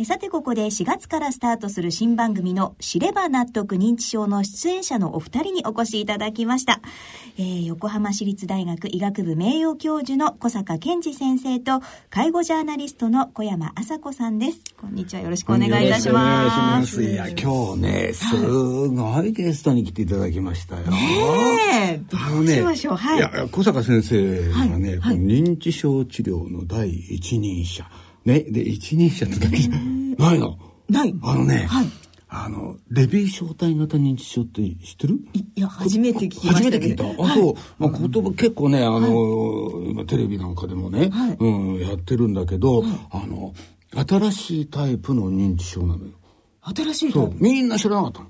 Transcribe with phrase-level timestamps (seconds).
[0.00, 6.80] えさてここで4月からスタートする新番組の知れば納得認知症の出演者のお二人にお越しいただきました。
[7.36, 11.80] えー横浜市立大学医学部名誉教授の小坂健二先生と
[12.10, 14.60] 介護ジャーナリストの小山麻子さんです。
[14.80, 15.22] こんにちは。
[15.22, 17.02] よろしくお願いいたします。
[17.02, 20.82] いや、今日ね、すごいゲストに来ていただきましたよ。
[20.82, 22.94] ねえ、どうしましょう。
[22.94, 23.18] はい。
[23.18, 27.84] いや、小坂先生がね、はいはい認知症治療の第一人者。
[28.24, 30.58] ね、で、一人者ってだけじゃないの。
[30.88, 31.14] ない。
[31.22, 31.86] あのね、はい
[32.30, 35.18] あの、レビー小体型認知症って知ってる？
[35.32, 36.66] いいや、初めて聞きました、ね。
[36.66, 37.04] 初めて聞いた。
[37.24, 37.54] あ、そう。
[37.78, 43.54] まあ、言葉結構ね、あの、今テレビなんかでもね、はいうん、やってるんだけど、あの、
[44.06, 46.12] 新しいタイプの認知症なのよ。
[46.60, 47.30] 新しいタイプ？
[47.30, 48.28] そうみんな知らなかったの。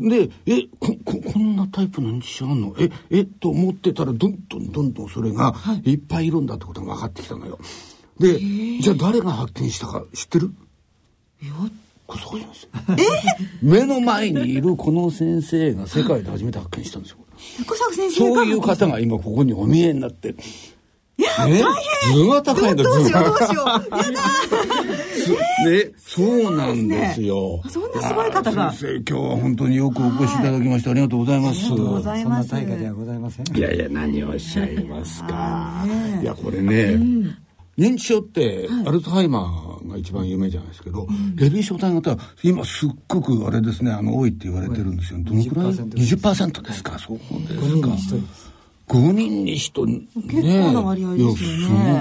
[0.00, 0.08] うん。
[0.08, 2.74] で、え、こ、こ、こんなタイプの認知症あんの？
[2.80, 7.60] え、え、と思ってたら、どんどんどんどんそれがいっぱいいるんだってことが分かってきたのよ。
[8.18, 8.38] で、
[8.80, 10.50] じゃあ誰が発見したか知ってる？
[11.42, 11.52] いや
[12.06, 12.68] 小坂先生。
[13.62, 17.18] 目の前にいるこの先生が世界で初めて発見したんですよ。
[17.66, 18.36] 小坂先生が？
[18.36, 20.34] そういう方が今ここにお見えになって。
[21.18, 21.62] いや、ね、
[22.12, 23.36] 図が高いんだ、どうしよう、どう。
[23.38, 23.68] しよう。
[23.68, 24.10] やだ
[25.64, 27.62] ね、そうなんですよ。
[27.70, 31.58] そんなすごい方がや先生、今日は本当によくお越しいただきまして、ありがとうございます。
[31.58, 32.50] ありがとうございそんなます。
[32.50, 33.56] 大会ではございません。
[33.56, 35.86] いやいや、何をおっしゃいますか。
[36.20, 36.98] いや、これね、
[37.78, 45.20] 認知症って、アルツハイマーが一番有名じゃないですけど、レビー小体型は今すっごくあれですね、あの、多いって言われてるんですよ。
[45.22, 47.98] どのくらい？20%, ?20% ですか、そうです5人かに1。
[47.98, 48.52] 人です。
[48.88, 50.06] 5人に1人、ね。
[50.28, 51.36] 結構な割合ですよね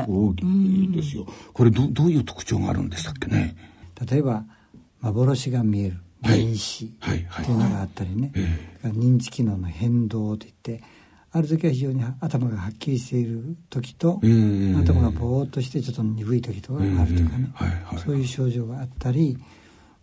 [0.06, 1.28] すごく大きいですよ。
[1.53, 3.56] これど、どういう特徴があるんでしたっけね。
[4.09, 4.46] 例えば、
[5.02, 8.31] 幻が見える、はい原子はいうのがあったりね、
[8.84, 10.81] 認知機能の変動といって、
[11.38, 17.50] ある時は非常に頭がはっきりしている時と、ええ頭がぼーっとしてちょっと鈍い時とかあるとかね、
[17.97, 19.38] そういう症状があったり、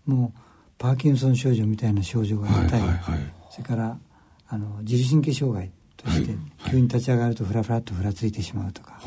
[0.05, 0.41] もう
[0.77, 3.34] パーキンソン症状みたいな症状があったり、はいはいはい。
[3.50, 3.98] それから
[4.47, 6.34] あの自律神経障害として、
[6.70, 9.00] 急に立ち上がるとフラフラっとふらついてしまうとか、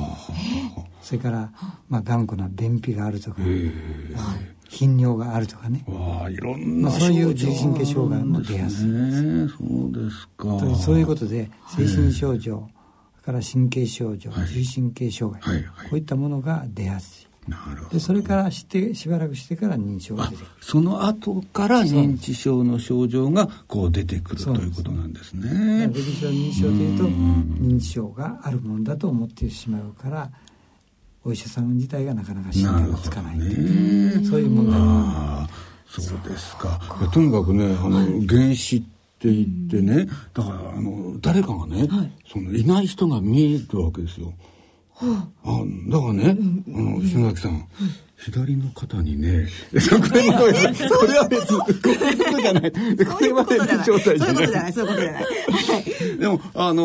[1.03, 1.52] それから、
[1.90, 4.36] まあ、頑固な便秘があるとか、あ
[4.75, 9.47] 頻尿があるとかね、わあ、いろんなまあそういう症状自律神経障害も出やすいね。
[9.47, 10.44] そうですか。
[10.59, 12.68] とそういうことで精神症状、
[13.25, 15.90] から神経症状、自律神経障害、はいはい。
[15.90, 17.50] こういったものが出やすい。
[17.50, 17.90] なるほど。
[17.91, 20.47] でそれからしてしばらくしてから認知症が出てくる。
[20.62, 25.88] その後から認知症の症状がこう出てくるということなんですレね。
[25.88, 30.30] ビー小認知症というと認知症があるもんだと思ってしまうから
[31.24, 34.25] お医者さん自体がなかなか診断がつかないという。
[34.25, 35.50] そういう問題がああ、
[35.88, 36.80] そうですか。
[37.14, 38.82] とにかくね、あの、原子っ
[39.20, 41.88] て言ってね、だから、あの、誰かがね、
[42.32, 44.34] その、いない人が見えるわけですよ。
[44.98, 45.28] あ
[45.90, 46.38] だからね、
[46.70, 47.68] あの、篠崎さん、
[48.18, 49.46] 左の肩にね、
[49.92, 52.72] これもこれこれは別、こういうことじゃない。
[52.72, 52.78] こ
[53.22, 54.34] れは別状態じゃない。
[54.34, 55.24] そういうことじゃない、そういうことじゃない。
[55.24, 55.80] は
[56.16, 56.18] い。
[56.18, 56.84] でも、あの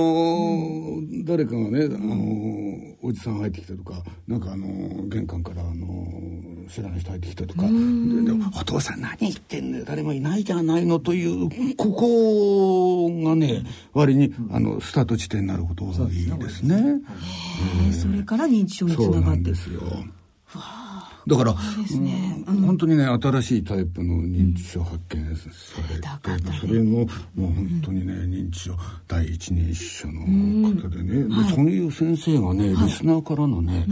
[1.03, 6.40] ー誰かがね、あのーおじさん入ってきたとか、なんかあのー玄関から、あのー
[6.71, 17.01] 知らない人入ってきたとか、ででもお父さん何言ってんのよ、誰もいないじゃないのという、ここがね、割に、あの、スタート地点になることがいいですね。
[17.93, 19.29] それから認知症につそうながって。
[19.31, 19.31] る。
[19.31, 19.81] なんですよ。
[21.27, 25.49] だから、うん本当にね、新しいタイプの認知症発見さ
[25.89, 27.07] れて、それの、もう
[27.37, 28.77] 本当にね、認知症
[29.07, 33.87] 第一人者の方でね、でそういう先生がね、リスナーからのね、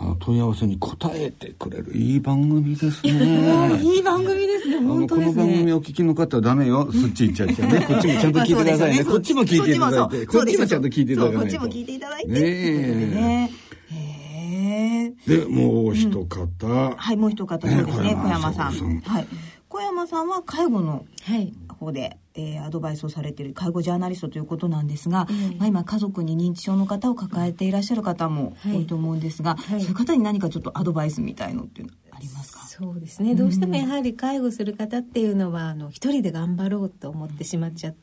[0.00, 3.12] あの問い合わせに答えてくれるいい番組ですね。
[3.84, 5.72] いい番組ですね、本当ですこの番組ね。
[5.74, 6.90] をお聞きの方はダメよ。
[6.90, 7.84] そっち 行っちゃっちゃね。
[7.86, 9.04] こっちもちゃんと聞いてくださいね。
[9.04, 10.26] こっちも聞いていただいて。
[10.26, 11.38] こっちもちゃんと聞いていただいと。
[11.38, 12.28] こっちも聞いていただいて。
[12.28, 13.50] ね
[13.92, 15.12] え。
[15.26, 16.94] で、もう一方。
[16.96, 18.72] はい、もう一方、そうですね、ね小山さん。
[18.72, 19.26] 小山さんはい。
[19.68, 21.52] 小山さんは介護のはい。
[21.80, 25.26] 方で、えーアドバイスをされている介護ジャーナリストということなんですが、
[25.58, 28.76] まあ、今家族に認知症の方を抱えていらっしゃる方もはい。
[28.76, 29.80] 多いと思うんですが、はい。
[29.80, 32.60] そういう方に何かちょっとアドバイスみたいのっていうのありますか？
[32.68, 33.34] そうですね。
[33.34, 37.94] どうしてもやはり介護する方っていうのは、あの、一人で頑張ろうと思ってしまっちゃ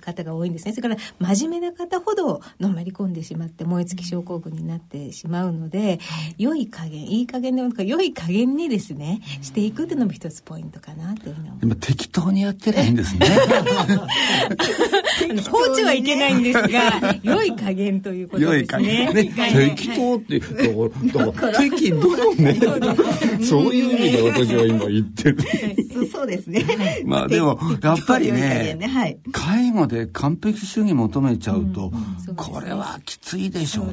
[0.00, 0.72] 方が多いんですね。
[0.72, 5.98] それから真面目な方ほどのめり込んでしまって燃え尽き症候群になってしまうので、
[6.38, 11.74] 良い加減、いい加減でもなく良い加減にですね、していくっていうのも一つポイントかなというふうに思います。
[11.76, 13.26] 今適当にやってりゃいいんですね。
[15.50, 18.90] 放置はいけないんですが、良い加減ということですね。
[18.90, 19.32] ね。
[19.76, 20.46] 適当って、だ
[21.32, 22.58] から、適度ね。
[23.42, 25.38] そういう意味で私は今言ってる。
[26.10, 26.64] そうですね。
[27.04, 29.18] まあでも、やっぱりね、はい。
[29.32, 31.92] 介護で完璧主義求めちゃうと、
[32.36, 33.86] これはきついでしょう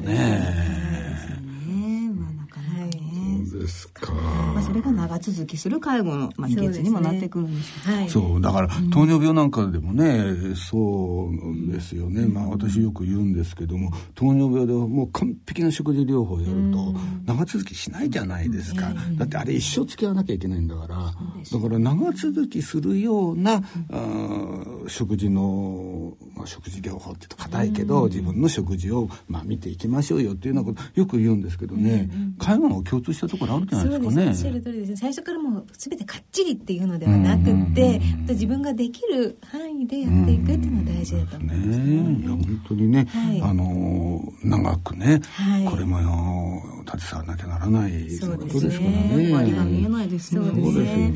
[1.66, 3.46] ねまあなかなかね。
[3.46, 4.12] そうですか。
[4.12, 12.26] まあ、それが長続きする介護の、まあ、秘訣にもなってくるんでしょう、ね、はい、そう、だから、糖尿病なんかでもね、そうですよね。
[12.26, 16.94] まあ、私よく言うんですけども、糖尿病でもう完璧な食事療法をやると、
[17.26, 18.92] 長続きしないじゃないですか。
[19.16, 34.28] だってあれ一生付き合わなきゃいけないんだから、だから長続きするような、あ食事の、まあ、食事療法って言うと硬いけど、自分の食事を、まあ、見ていきましょうよっていうようなことよく言うんですけどね、介護の共通したところあるじゃないですかね。
[34.28, 37.44] おっしゃる通りです最初からもう全てかっちりっていうのではなく
[37.74, 41.78] て、自分ができる範囲でやっていくっていうのが大事だと思います、ね。
[41.78, 45.98] ねいや本当にね、はい、あの長くね、はい、これも
[46.98, 49.10] 携わらなきゃならないことですからね。
[49.12, 50.44] 終わりが見えないですね。
[50.44, 51.12] そうですよね。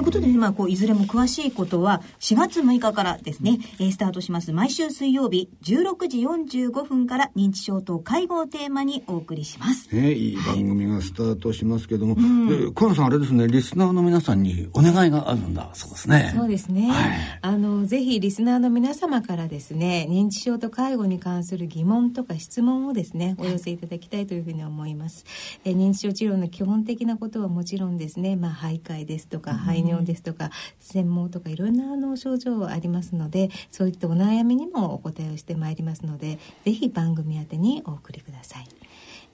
[0.00, 0.04] はい。
[0.04, 9.94] ということで、まあ、こう、いずれも詳しいことは、4月6日からですね、えー、スタートします、毎週水曜日、16時45分から認知症と介護をテーマにお送りします。
[9.94, 16.32] ね、いい番組がスタートしますけども、はい、小山さん、あれですね、リスナーの皆さんにお願いがあるんだそうですね。
[16.34, 16.88] そうですね。
[16.90, 25.24] はい、あの、ぜひ、リスナーの皆様からですね、認知症と介護に関する疑問とか質問をですね、お寄せいただきたいというふうに思います。
[25.64, 38.66] えー、認知症治療の基本的なことはもちろんですね、まあ、徘徊ですとか排尿ですとか専門とかいろんなあの症状ありますのでそういったお悩みにもお答えをしてまいりますのでぜひ番組宛てにお送りください。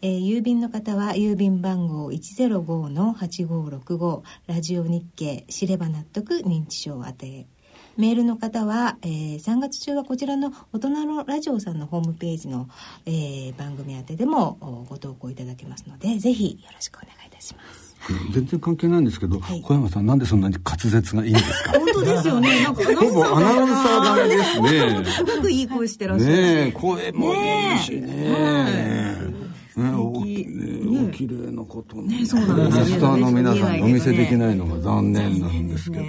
[0.03, 7.47] えー、郵便の方は郵便番号105-8565ラジオ日経知れば納得認知症宛て
[7.97, 12.69] メールの方は、えー、3月中はこちらの大人のラジオさんのホームページの、
[13.07, 17.87] えー、番組宛てでもご投稿いただけますのでぜひよろしくお願いいたします。
[18.33, 21.73] 全然関係ないんですけど、はい、小山さんなんでそんなに滑舌がいいんですか？
[21.73, 22.63] 本当ですよね。
[22.63, 25.05] なんかほぼアナウンサー側ですね。
[25.07, 26.33] すごくいい声してらっしゃる。
[26.37, 28.07] ね声もいいしね。
[28.07, 29.37] ね
[29.77, 36.05] ね、おお綺麗なことね、そうなんですスターの皆さんにお見せできないのが残念なんですけど。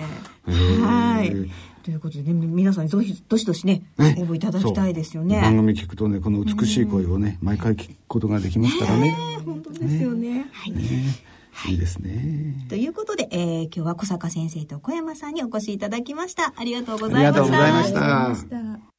[0.85, 1.76] はい。
[1.87, 5.39] ということでね、皆さんどしどしどしね、応募いただきたいですよね。
[5.39, 9.15] 番組聞くとね、この美しい声をね、毎回聞くことができますからね。
[9.45, 10.49] 本当ですよね。
[10.51, 11.71] はい。
[11.71, 12.65] いいですね。
[12.67, 16.53] ということで、えー、今日は小坂先生と小山さんにお越しいただきました。
[16.57, 17.31] ありがとうございました。
[17.31, 18.45] ありがとうございまし
[18.81, 18.96] た。